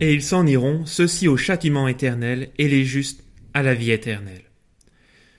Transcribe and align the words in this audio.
et 0.00 0.12
ils 0.12 0.22
s'en 0.22 0.46
iront, 0.46 0.86
ceux-ci 0.86 1.28
au 1.28 1.36
châtiment 1.36 1.88
éternel, 1.88 2.50
et 2.58 2.68
les 2.68 2.84
justes 2.84 3.24
à 3.54 3.62
la 3.62 3.74
vie 3.74 3.90
éternelle. 3.90 4.44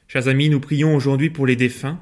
Chers 0.07 0.27
amis, 0.27 0.49
nous 0.49 0.59
prions 0.59 0.95
aujourd'hui 0.95 1.29
pour 1.29 1.45
les 1.45 1.55
défunts, 1.55 1.99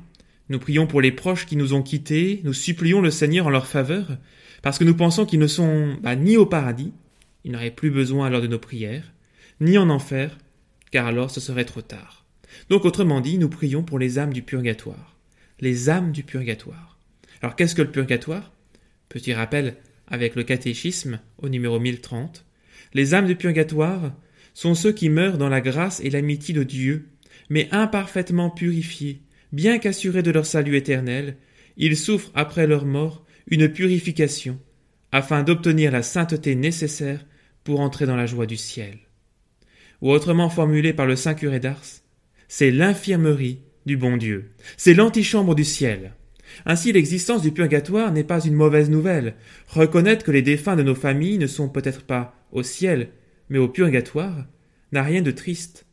nous 0.50 0.60
prions 0.60 0.88
pour 0.88 1.02
les 1.02 1.12
proches 1.12 1.46
qui 1.46 1.58
nous 1.58 1.74
ont 1.74 1.84
quittés, 1.84 2.42
nous 2.44 2.54
supplions 2.54 3.02
le 3.02 3.12
Seigneur 3.12 3.48
en 3.48 3.52
leur 3.52 3.68
faveur, 3.68 4.18
parce 4.62 4.80
que 4.80 4.84
nous 4.84 4.96
pensons 4.96 5.26
qu'ils 5.26 5.40
ne 5.40 5.48
sont 5.48 5.98
bah, 6.02 6.16
ni 6.16 6.38
au 6.38 6.46
paradis, 6.46 6.94
ils 7.44 7.52
n'auraient 7.52 7.72
plus 7.72 7.92
besoin 7.92 8.28
alors 8.28 8.42
de 8.42 8.48
nos 8.48 8.60
prières, 8.60 9.14
ni 9.62 9.78
en 9.78 9.90
enfer, 9.90 10.38
car 10.92 11.06
alors 11.06 11.32
ce 11.32 11.40
serait 11.40 11.66
trop 11.66 11.82
tard. 11.82 12.26
Donc 12.70 12.86
autrement 12.86 13.22
dit, 13.22 13.38
nous 13.38 13.50
prions 13.50 13.84
pour 13.84 14.00
les 14.00 14.20
âmes 14.20 14.34
du 14.34 14.42
purgatoire. 14.42 15.18
Les 15.60 15.90
âmes 15.90 16.12
du 16.12 16.24
purgatoire. 16.24 16.98
Alors 17.42 17.56
qu'est-ce 17.56 17.76
que 17.76 17.82
le 17.82 17.92
purgatoire? 17.92 18.52
Petit 19.10 19.34
rappel 19.34 19.76
avec 20.08 20.36
le 20.36 20.44
catéchisme 20.44 21.20
au 21.38 21.50
numéro 21.50 21.80
1030. 21.80 22.47
Les 22.94 23.14
âmes 23.14 23.28
du 23.28 23.36
purgatoire 23.36 24.14
sont 24.54 24.76
ceux 24.76 24.92
qui 24.92 25.10
meurent 25.10 25.38
dans 25.38 25.50
la 25.50 25.62
grâce 25.62 26.00
et 26.02 26.10
l'amitié 26.10 26.54
de 26.54 26.64
Dieu, 26.64 27.10
mais 27.50 27.68
imparfaitement 27.72 28.50
purifiés, 28.50 29.22
bien 29.52 29.78
qu'assurés 29.78 30.24
de 30.24 30.32
leur 30.32 30.46
salut 30.46 30.76
éternel, 30.76 31.38
ils 31.78 31.96
souffrent 31.96 32.32
après 32.34 32.68
leur 32.68 32.86
mort 32.86 33.26
une 33.50 33.70
purification, 33.70 34.60
afin 35.12 35.44
d'obtenir 35.44 35.92
la 35.92 36.02
sainteté 36.02 36.56
nécessaire 36.56 37.26
pour 37.64 37.80
entrer 37.80 38.06
dans 38.06 38.16
la 38.16 38.26
joie 38.26 38.46
du 38.46 38.58
ciel. 38.58 38.98
Ou 40.02 40.12
autrement 40.12 40.50
formulé 40.50 40.94
par 40.94 41.06
le 41.06 41.16
Saint 41.16 41.34
curé 41.34 41.60
d'Ars, 41.60 42.02
c'est 42.48 42.72
l'infirmerie 42.72 43.62
du 43.86 43.98
bon 43.98 44.18
Dieu, 44.18 44.52
c'est 44.76 44.94
l'antichambre 44.94 45.56
du 45.56 45.64
ciel. 45.64 46.14
Ainsi 46.66 46.92
l'existence 46.92 47.42
du 47.42 47.52
purgatoire 47.52 48.12
n'est 48.12 48.24
pas 48.24 48.44
une 48.44 48.54
mauvaise 48.54 48.90
nouvelle. 48.90 49.36
Reconnaître 49.68 50.26
que 50.26 50.32
les 50.32 50.42
défunts 50.42 50.76
de 50.76 50.84
nos 50.84 50.96
familles 50.96 51.38
ne 51.38 51.48
sont 51.48 51.70
peut-être 51.70 52.04
pas 52.04 52.36
au 52.52 52.64
ciel, 52.64 53.10
mais 53.50 53.58
au 53.58 53.68
purgatoire, 53.68 54.46
n'a 54.92 55.04
rien 55.04 55.22
de 55.22 55.32
triste. 55.32 55.86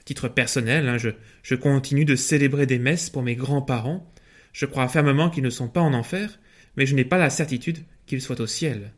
À 0.00 0.02
titre 0.02 0.28
personnel, 0.28 0.88
hein, 0.88 0.98
je, 0.98 1.10
je 1.42 1.54
continue 1.54 2.04
de 2.04 2.16
célébrer 2.16 2.66
des 2.66 2.78
messes 2.78 3.10
pour 3.10 3.22
mes 3.22 3.36
grands-parents. 3.36 4.12
Je 4.52 4.66
crois 4.66 4.88
fermement 4.88 5.30
qu'ils 5.30 5.44
ne 5.44 5.50
sont 5.50 5.68
pas 5.68 5.80
en 5.80 5.94
enfer, 5.94 6.38
mais 6.76 6.86
je 6.86 6.94
n'ai 6.94 7.04
pas 7.04 7.18
la 7.18 7.30
certitude 7.30 7.78
qu'ils 8.06 8.22
soient 8.22 8.40
au 8.40 8.46
ciel. 8.46 8.92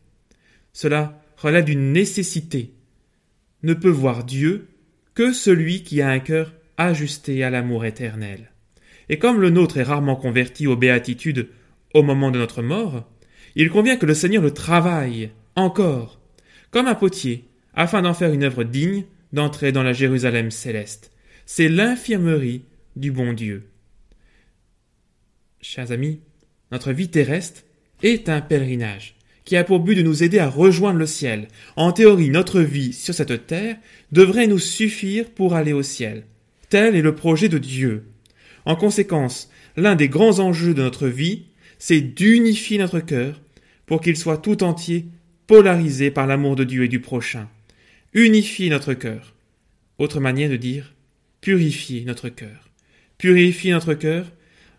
Cela 0.73 1.23
relève 1.37 1.65
d'une 1.65 1.93
nécessité. 1.93 2.75
Ne 3.63 3.75
peut 3.75 3.89
voir 3.89 4.25
Dieu 4.25 4.69
que 5.15 5.33
celui 5.33 5.83
qui 5.83 6.03
a 6.03 6.09
un 6.09 6.19
cœur 6.19 6.55
ajusté 6.77 7.45
à 7.45 7.51
l'amour 7.51 7.85
éternel. 7.85 8.51
Et 9.09 9.19
comme 9.19 9.41
le 9.41 9.51
nôtre 9.51 9.77
est 9.77 9.83
rarement 9.83 10.17
converti 10.17 10.67
aux 10.67 10.77
béatitudes 10.77 11.49
au 11.93 12.03
moment 12.03 12.31
de 12.31 12.39
notre 12.39 12.63
mort, 12.63 13.09
il 13.57 13.71
convient 13.71 13.97
que 13.97 14.07
le 14.07 14.15
Seigneur 14.15 14.43
le 14.43 14.51
travaille 14.51 15.31
encore, 15.55 16.21
comme 16.71 16.89
un 16.89 16.95
potier, 16.95 17.45
afin 17.75 18.03
d'en 18.03 18.15
faire 18.15 18.33
une 18.33 18.45
œuvre 18.45 18.65
digne 18.65 19.05
d'entrer 19.33 19.73
dans 19.73 19.83
la 19.83 19.93
Jérusalem 19.93 20.51
céleste. 20.51 21.13
C'est 21.47 21.69
l'infirmerie 21.69 22.65
du 22.97 23.11
bon 23.13 23.33
Dieu. 23.33 23.69
Chers 25.61 25.93
amis, 25.93 26.21
notre 26.73 26.93
vie 26.93 27.09
terrestre 27.09 27.63
est 28.03 28.29
un 28.29 28.41
pèlerinage 28.41 29.17
qui 29.45 29.57
a 29.57 29.65
pour 29.65 29.81
but 29.81 29.95
de 29.95 30.03
nous 30.03 30.23
aider 30.23 30.39
à 30.39 30.49
rejoindre 30.49 30.99
le 30.99 31.07
ciel. 31.07 31.49
En 31.77 31.93
théorie, 31.93 32.31
notre 32.31 32.61
vie 32.61 32.93
sur 32.93 33.15
cette 33.15 33.47
terre 33.47 33.77
devrait 34.11 34.47
nous 34.47 34.59
suffire 34.59 35.31
pour 35.31 35.55
aller 35.55 35.73
au 35.73 35.83
ciel. 35.83 36.25
Tel 36.71 36.97
est 36.97 37.03
le 37.03 37.15
projet 37.15 37.49
de 37.49 37.59
Dieu. 37.59 38.05
En 38.65 38.77
conséquence, 38.77 39.51
l'un 39.77 39.95
des 39.95 40.09
grands 40.09 40.39
enjeux 40.39 40.75
de 40.75 40.83
notre 40.83 41.09
vie, 41.09 41.47
c'est 41.79 42.01
d'unifier 42.01 42.79
notre 42.79 43.01
cœur 43.01 43.41
pour 43.87 44.01
qu'il 44.01 44.17
soit 44.17 44.39
tout 44.39 44.63
entier 44.63 45.07
polarisé 45.47 46.11
par 46.11 46.27
l'amour 46.27 46.57
de 46.57 46.65
Dieu 46.65 46.85
et 46.85 46.89
du 46.89 47.01
prochain. 47.01 47.49
Unifier 48.15 48.71
notre 48.71 48.95
cœur. 48.95 49.35
Autre 49.99 50.21
manière 50.21 50.51
de 50.51 50.57
dire, 50.57 50.95
purifier 51.41 52.05
notre 52.05 52.29
cœur. 52.29 52.71
Purifier 53.19 53.73
notre 53.73 53.95
cœur, 53.95 54.33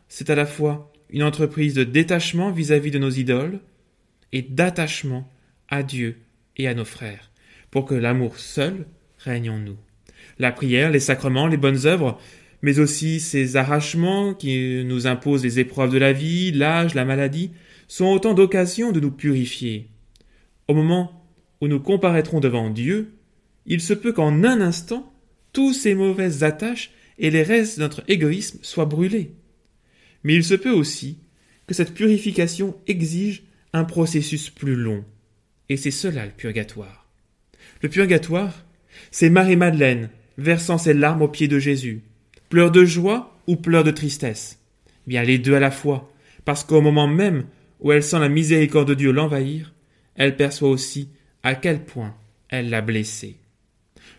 c'est 0.09 0.29
à 0.29 0.35
la 0.35 0.46
fois 0.46 0.91
une 1.09 1.23
entreprise 1.23 1.75
de 1.75 1.84
détachement 1.84 2.52
vis-à-vis 2.52 2.91
de 2.91 3.00
nos 3.00 3.09
idoles 3.09 3.59
et 4.31 4.41
d'attachement 4.41 5.31
à 5.69 5.84
Dieu 5.84 6.17
et 6.57 6.67
à 6.67 6.73
nos 6.73 6.85
frères, 6.85 7.31
pour 7.72 7.85
que 7.85 7.96
l'amour 7.96 8.40
seul 8.40 8.85
règne 9.19 9.50
en 9.50 9.59
nous. 9.59 9.78
La 10.40 10.52
prière, 10.52 10.91
les 10.91 11.00
sacrements, 11.00 11.47
les 11.47 11.57
bonnes 11.57 11.85
œuvres 11.85 12.19
mais 12.66 12.80
aussi 12.80 13.20
ces 13.20 13.58
arrachements 13.58 14.34
qui 14.34 14.84
nous 14.86 15.06
imposent 15.06 15.44
les 15.44 15.59
épreuves 15.59 15.92
de 15.92 16.00
la 16.00 16.14
vie, 16.14 16.52
l'âge, 16.52 16.96
la 16.96 17.06
maladie, 17.06 17.52
sont 17.88 18.08
autant 18.08 18.34
d'occasions 18.34 18.92
de 18.92 19.00
nous 19.00 19.12
purifier. 19.12 19.92
Au 20.68 20.74
moment 20.74 21.30
où 21.62 21.68
nous 21.68 21.80
comparaîtrons 21.80 22.40
devant 22.40 22.72
Dieu, 22.72 23.14
il 23.68 23.81
se 23.81 23.94
peut 23.94 24.14
qu'en 24.14 24.44
un 24.44 24.62
instant, 24.62 25.14
tous 25.53 25.74
ces 25.74 25.94
mauvaises 25.94 26.44
attaches 26.44 26.90
et 27.20 27.30
les 27.30 27.44
restes 27.44 27.78
de 27.78 27.84
notre 27.84 28.03
égoïsme 28.08 28.58
soient 28.64 28.86
brûlés. 28.86 29.36
Mais 30.24 30.34
il 30.34 30.44
se 30.44 30.56
peut 30.56 30.74
aussi 30.74 31.20
que 31.68 31.76
cette 31.76 31.94
purification 31.94 32.76
exige 32.88 33.44
un 33.74 33.84
processus 33.84 34.50
plus 34.50 34.76
long. 34.76 35.06
Et 35.70 35.78
c'est 35.78 35.92
cela 35.92 36.26
le 36.26 36.32
purgatoire. 36.32 37.08
Le 37.84 37.90
purgatoire, 37.90 38.66
c'est 39.12 39.30
Marie-Madeleine 39.30 40.09
versant 40.40 40.80
ses 40.80 40.96
larmes 40.96 41.22
aux 41.22 41.28
pieds 41.28 41.47
de 41.47 41.59
Jésus, 41.59 42.02
Pleurs 42.55 42.71
de 42.71 42.85
joie 42.85 43.38
ou 43.47 43.57
pleurs 43.57 43.83
de 43.83 43.91
tristesse? 43.91 44.61
Bien 45.07 45.23
les 45.23 45.39
deux 45.39 45.55
à 45.55 45.59
la 45.59 45.71
fois, 45.71 46.09
parce 46.45 46.63
qu'au 46.63 46.79
moment 46.79 47.05
même 47.05 47.43
où 47.81 47.91
elle 47.91 48.01
sent 48.01 48.19
la 48.19 48.29
miséricorde 48.29 48.88
de 48.88 48.93
Dieu 48.93 49.11
l'envahir, 49.11 49.73
elle 50.16 50.38
perçoit 50.38 50.69
aussi 50.69 51.09
à 51.43 51.55
quel 51.55 51.83
point 51.83 52.16
elle 52.47 52.69
l'a 52.69 52.79
blessé. 52.79 53.35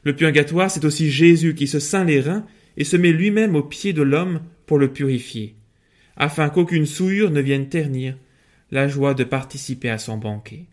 Le 0.02 0.14
purgatoire, 0.14 0.70
c'est 0.70 0.84
aussi 0.84 1.10
Jésus 1.10 1.54
qui 1.54 1.66
se 1.66 1.78
ceint 1.78 2.04
les 2.04 2.20
reins 2.20 2.44
et 2.76 2.84
se 2.84 2.98
met 2.98 3.10
lui-même 3.10 3.56
au 3.56 3.62
pied 3.62 3.94
de 3.94 4.02
l'homme 4.02 4.42
pour 4.66 4.76
le 4.76 4.92
purifier, 4.92 5.54
afin 6.18 6.50
qu'aucune 6.50 6.84
souillure 6.84 7.30
ne 7.30 7.40
vienne 7.40 7.70
ternir 7.70 8.18
la 8.70 8.86
joie 8.86 9.14
de 9.14 9.24
participer 9.24 9.88
à 9.88 9.96
son 9.96 10.18
banquet. 10.18 10.66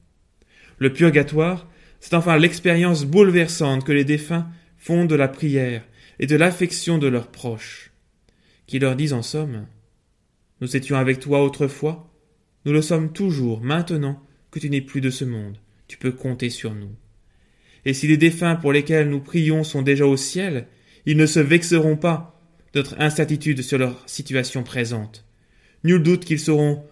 Le 0.80 0.92
purgatoire, 0.92 1.70
c'est 2.02 2.14
enfin 2.14 2.38
l'expérience 2.38 3.06
bouleversante 3.06 3.86
que 3.86 3.94
les 3.94 4.04
défunts 4.04 4.50
font 4.76 5.06
de 5.06 5.16
la 5.16 5.30
prière 5.30 5.82
et 6.20 6.28
de 6.28 6.36
l'affection 6.36 6.98
de 6.98 7.08
leurs 7.08 7.32
proches, 7.32 7.92
qui 8.68 8.80
leur 8.80 8.96
disent 8.96 9.14
en 9.14 9.22
somme 9.22 9.66
Nous 10.62 10.76
étions 10.76 10.98
avec 10.98 11.20
toi 11.20 11.44
autrefois, 11.44 12.12
nous 12.66 12.74
le 12.74 12.82
sommes 12.82 13.12
toujours 13.12 13.62
maintenant 13.62 14.22
que 14.52 14.60
tu 14.60 14.70
n'es 14.70 14.82
plus 14.82 15.02
de 15.02 15.10
ce 15.10 15.26
monde, 15.26 15.58
tu 15.88 15.98
peux 15.98 16.12
compter 16.12 16.50
sur 16.50 16.74
nous. 16.74 16.96
Et 17.86 17.94
si 17.94 18.08
les 18.08 18.18
défunts 18.18 18.56
pour 18.56 18.72
lesquels 18.72 19.10
nous 19.10 19.20
prions 19.20 19.64
sont 19.64 19.82
déjà 19.82 20.06
au 20.06 20.16
ciel, 20.16 20.68
ils 21.06 21.18
ne 21.18 21.26
se 21.26 21.40
vexeront 21.40 21.98
pas 21.98 22.42
de 22.74 22.80
notre 22.80 23.00
incertitude 23.00 23.62
sur 23.62 23.78
leur 23.78 24.02
situation 24.08 24.64
présente. 24.64 25.26
Nul 25.84 26.02
doute 26.02 26.24
qu'ils 26.24 26.40
sauront 26.40 26.86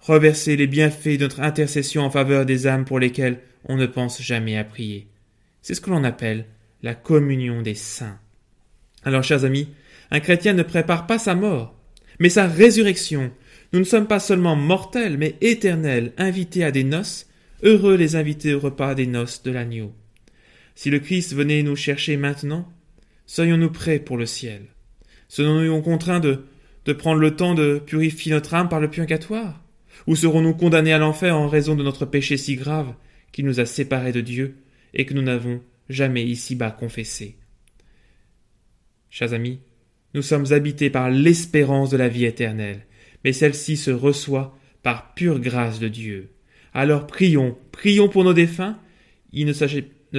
reverser 0.00 0.56
les 0.56 0.66
bienfaits 0.66 1.18
de 1.18 1.24
notre 1.24 1.40
intercession 1.40 2.02
en 2.02 2.10
faveur 2.10 2.44
des 2.44 2.66
âmes 2.66 2.84
pour 2.84 2.98
lesquelles 2.98 3.40
on 3.64 3.76
ne 3.76 3.86
pense 3.86 4.20
jamais 4.22 4.56
à 4.56 4.64
prier. 4.64 5.08
C'est 5.62 5.74
ce 5.74 5.80
que 5.80 5.90
l'on 5.90 6.04
appelle 6.04 6.46
la 6.82 6.94
communion 6.94 7.62
des 7.62 7.74
saints. 7.74 8.20
Alors, 9.06 9.22
chers 9.22 9.44
amis, 9.44 9.68
un 10.10 10.18
chrétien 10.18 10.52
ne 10.52 10.64
prépare 10.64 11.06
pas 11.06 11.20
sa 11.20 11.36
mort, 11.36 11.78
mais 12.18 12.28
sa 12.28 12.48
résurrection. 12.48 13.30
Nous 13.72 13.78
ne 13.78 13.84
sommes 13.84 14.08
pas 14.08 14.18
seulement 14.18 14.56
mortels, 14.56 15.16
mais 15.16 15.36
éternels, 15.40 16.12
invités 16.18 16.64
à 16.64 16.72
des 16.72 16.82
noces, 16.82 17.28
heureux 17.62 17.96
les 17.96 18.16
invités 18.16 18.52
au 18.52 18.58
repas 18.58 18.96
des 18.96 19.06
noces 19.06 19.44
de 19.44 19.52
l'agneau. 19.52 19.94
Si 20.74 20.90
le 20.90 20.98
Christ 20.98 21.34
venait 21.34 21.62
nous 21.62 21.76
chercher 21.76 22.16
maintenant, 22.16 22.68
soyons-nous 23.26 23.70
prêts 23.70 24.00
pour 24.00 24.16
le 24.16 24.26
ciel? 24.26 24.62
Serons-nous 25.28 25.82
contraints 25.82 26.20
de, 26.20 26.44
de 26.84 26.92
prendre 26.92 27.20
le 27.20 27.36
temps 27.36 27.54
de 27.54 27.78
purifier 27.78 28.32
notre 28.32 28.54
âme 28.54 28.68
par 28.68 28.80
le 28.80 28.90
purgatoire? 28.90 29.62
Ou 30.08 30.16
serons-nous 30.16 30.54
condamnés 30.54 30.92
à 30.92 30.98
l'enfer 30.98 31.36
en 31.36 31.46
raison 31.46 31.76
de 31.76 31.84
notre 31.84 32.06
péché 32.06 32.36
si 32.36 32.56
grave 32.56 32.92
qui 33.30 33.44
nous 33.44 33.60
a 33.60 33.66
séparés 33.66 34.12
de 34.12 34.20
Dieu 34.20 34.56
et 34.94 35.06
que 35.06 35.14
nous 35.14 35.22
n'avons 35.22 35.62
jamais 35.88 36.24
ici-bas 36.24 36.72
confessé? 36.72 37.36
Chers 39.10 39.32
amis, 39.32 39.60
nous 40.14 40.22
sommes 40.22 40.52
habités 40.52 40.90
par 40.90 41.10
l'espérance 41.10 41.90
de 41.90 41.96
la 41.96 42.08
vie 42.08 42.24
éternelle, 42.24 42.86
mais 43.24 43.32
celle-ci 43.32 43.76
se 43.76 43.90
reçoit 43.90 44.56
par 44.82 45.14
pure 45.14 45.40
grâce 45.40 45.78
de 45.78 45.88
Dieu. 45.88 46.30
Alors 46.72 47.06
prions, 47.06 47.56
prions 47.72 48.08
pour 48.08 48.24
nos 48.24 48.34
défunts. 48.34 48.78
Il 49.32 49.46
ne 49.46 49.52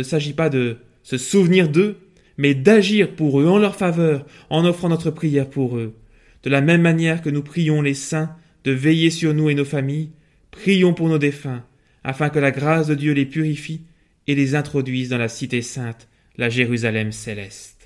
s'agit 0.03 0.33
pas 0.33 0.49
de 0.49 0.77
se 1.03 1.17
souvenir 1.17 1.69
d'eux, 1.69 1.97
mais 2.37 2.53
d'agir 2.53 3.15
pour 3.15 3.39
eux 3.39 3.47
en 3.47 3.57
leur 3.57 3.75
faveur, 3.75 4.25
en 4.49 4.65
offrant 4.65 4.89
notre 4.89 5.11
prière 5.11 5.49
pour 5.49 5.77
eux. 5.77 5.95
De 6.43 6.49
la 6.49 6.61
même 6.61 6.81
manière 6.81 7.21
que 7.21 7.29
nous 7.29 7.43
prions 7.43 7.81
les 7.81 7.93
saints 7.93 8.35
de 8.63 8.71
veiller 8.71 9.09
sur 9.09 9.33
nous 9.33 9.49
et 9.49 9.55
nos 9.55 9.65
familles, 9.65 10.11
prions 10.51 10.93
pour 10.93 11.09
nos 11.09 11.17
défunts, 11.17 11.63
afin 12.03 12.29
que 12.29 12.39
la 12.39 12.51
grâce 12.51 12.87
de 12.87 12.95
Dieu 12.95 13.13
les 13.13 13.25
purifie 13.25 13.81
et 14.27 14.35
les 14.35 14.55
introduise 14.55 15.09
dans 15.09 15.17
la 15.17 15.29
cité 15.29 15.61
sainte, 15.61 16.07
la 16.37 16.49
Jérusalem 16.49 17.11
céleste 17.11 17.76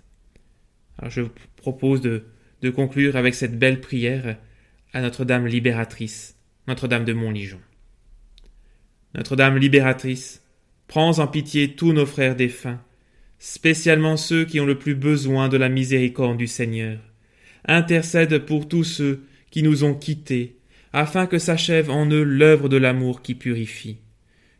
je 1.09 1.21
vous 1.21 1.31
propose 1.57 2.01
de, 2.01 2.23
conclure 2.69 3.15
avec 3.15 3.33
cette 3.33 3.57
belle 3.57 3.81
prière 3.81 4.37
à 4.93 5.01
Notre-Dame 5.01 5.47
libératrice, 5.47 6.37
Notre-Dame 6.67 7.05
de 7.05 7.13
Montligeon. 7.13 7.59
Notre-Dame 9.15 9.57
libératrice, 9.57 10.43
prends 10.87 11.19
en 11.19 11.27
pitié 11.27 11.75
tous 11.75 11.93
nos 11.93 12.05
frères 12.05 12.35
défunts, 12.35 12.81
spécialement 13.39 14.17
ceux 14.17 14.45
qui 14.45 14.59
ont 14.59 14.65
le 14.65 14.77
plus 14.77 14.95
besoin 14.95 15.49
de 15.49 15.57
la 15.57 15.69
miséricorde 15.69 16.37
du 16.37 16.47
Seigneur. 16.47 16.99
Intercède 17.65 18.45
pour 18.45 18.67
tous 18.67 18.83
ceux 18.83 19.23
qui 19.49 19.63
nous 19.63 19.83
ont 19.83 19.95
quittés, 19.95 20.57
afin 20.93 21.25
que 21.25 21.39
s'achève 21.39 21.89
en 21.89 22.05
eux 22.09 22.23
l'œuvre 22.23 22.69
de 22.69 22.77
l'amour 22.77 23.21
qui 23.21 23.35
purifie. 23.35 23.97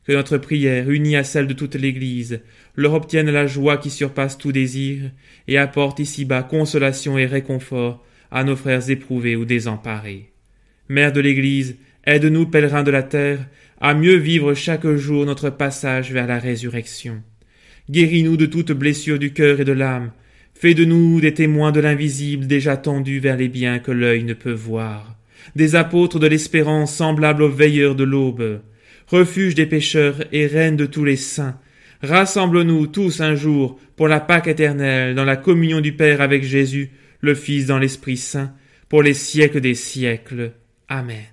Que 0.05 0.13
notre 0.13 0.37
prière, 0.37 0.89
unie 0.89 1.15
à 1.15 1.23
celle 1.23 1.47
de 1.47 1.53
toute 1.53 1.75
l'Église, 1.75 2.41
leur 2.75 2.93
obtienne 2.93 3.29
la 3.29 3.45
joie 3.45 3.77
qui 3.77 3.89
surpasse 3.89 4.37
tout 4.37 4.51
désir, 4.51 5.11
et 5.47 5.57
apporte 5.57 5.99
ici-bas 5.99 6.43
consolation 6.43 7.17
et 7.17 7.25
réconfort 7.25 8.03
à 8.31 8.43
nos 8.43 8.55
frères 8.55 8.89
éprouvés 8.89 9.35
ou 9.35 9.45
désemparés. 9.45 10.31
Mère 10.89 11.11
de 11.11 11.21
l'Église, 11.21 11.77
aide-nous, 12.05 12.47
pèlerins 12.47 12.83
de 12.83 12.91
la 12.91 13.03
terre, 13.03 13.47
à 13.79 13.93
mieux 13.93 14.15
vivre 14.15 14.53
chaque 14.53 14.87
jour 14.95 15.25
notre 15.25 15.49
passage 15.49 16.11
vers 16.11 16.27
la 16.27 16.39
résurrection. 16.39 17.21
Guéris-nous 17.89 18.37
de 18.37 18.45
toute 18.45 18.71
blessure 18.71 19.19
du 19.19 19.33
cœur 19.33 19.59
et 19.59 19.65
de 19.65 19.71
l'âme. 19.71 20.11
Fais 20.53 20.73
de 20.73 20.85
nous 20.85 21.19
des 21.19 21.33
témoins 21.33 21.71
de 21.71 21.79
l'invisible 21.79 22.47
déjà 22.47 22.77
tendus 22.77 23.19
vers 23.19 23.37
les 23.37 23.47
biens 23.47 23.79
que 23.79 23.91
l'œil 23.91 24.23
ne 24.23 24.33
peut 24.33 24.53
voir. 24.53 25.15
Des 25.55 25.75
apôtres 25.75 26.19
de 26.19 26.27
l'espérance 26.27 26.93
semblables 26.95 27.41
aux 27.41 27.49
veilleurs 27.49 27.95
de 27.95 28.03
l'aube. 28.03 28.61
Refuge 29.11 29.55
des 29.55 29.65
pécheurs 29.65 30.23
et 30.31 30.47
reine 30.47 30.77
de 30.77 30.85
tous 30.85 31.03
les 31.03 31.17
saints. 31.17 31.59
Rassemble-nous 32.01 32.87
tous 32.87 33.19
un 33.19 33.35
jour 33.35 33.77
pour 33.97 34.07
la 34.07 34.21
Pâque 34.21 34.47
éternelle 34.47 35.15
dans 35.15 35.25
la 35.25 35.35
communion 35.35 35.81
du 35.81 35.91
Père 35.91 36.21
avec 36.21 36.43
Jésus, 36.43 36.91
le 37.19 37.35
Fils 37.35 37.65
dans 37.65 37.77
l'Esprit 37.77 38.15
Saint, 38.15 38.53
pour 38.87 39.03
les 39.03 39.13
siècles 39.13 39.59
des 39.59 39.75
siècles. 39.75 40.53
Amen. 40.87 41.25